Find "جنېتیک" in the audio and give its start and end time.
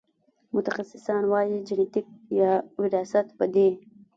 1.67-2.07